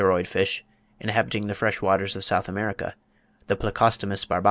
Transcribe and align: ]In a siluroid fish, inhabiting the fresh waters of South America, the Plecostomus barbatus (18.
]In 0.01 0.07
a 0.07 0.09
siluroid 0.09 0.25
fish, 0.25 0.65
inhabiting 0.99 1.45
the 1.45 1.53
fresh 1.53 1.79
waters 1.79 2.15
of 2.15 2.25
South 2.25 2.49
America, 2.49 2.95
the 3.45 3.55
Plecostomus 3.55 4.25
barbatus 4.25 4.37
(18. 4.37 4.39